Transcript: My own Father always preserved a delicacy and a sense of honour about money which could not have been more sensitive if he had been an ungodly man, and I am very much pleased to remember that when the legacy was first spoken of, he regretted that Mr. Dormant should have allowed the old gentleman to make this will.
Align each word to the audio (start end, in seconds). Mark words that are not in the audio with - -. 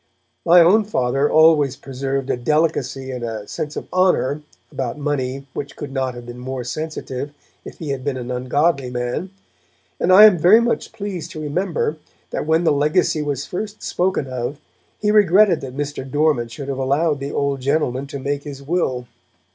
My 0.47 0.61
own 0.61 0.83
Father 0.85 1.29
always 1.31 1.75
preserved 1.75 2.31
a 2.31 2.35
delicacy 2.35 3.11
and 3.11 3.23
a 3.23 3.47
sense 3.47 3.75
of 3.75 3.87
honour 3.93 4.41
about 4.71 4.97
money 4.97 5.45
which 5.53 5.75
could 5.75 5.91
not 5.91 6.15
have 6.15 6.25
been 6.25 6.39
more 6.39 6.63
sensitive 6.63 7.29
if 7.63 7.77
he 7.77 7.89
had 7.91 8.03
been 8.03 8.17
an 8.17 8.31
ungodly 8.31 8.89
man, 8.89 9.29
and 9.99 10.11
I 10.11 10.25
am 10.25 10.39
very 10.39 10.59
much 10.59 10.91
pleased 10.91 11.29
to 11.33 11.39
remember 11.39 11.97
that 12.31 12.47
when 12.47 12.63
the 12.63 12.71
legacy 12.71 13.21
was 13.21 13.45
first 13.45 13.83
spoken 13.83 14.25
of, 14.25 14.59
he 14.99 15.11
regretted 15.11 15.61
that 15.61 15.77
Mr. 15.77 16.03
Dormant 16.09 16.49
should 16.49 16.67
have 16.69 16.79
allowed 16.79 17.19
the 17.19 17.31
old 17.31 17.61
gentleman 17.61 18.07
to 18.07 18.17
make 18.17 18.41
this 18.41 18.59
will. 18.63 19.05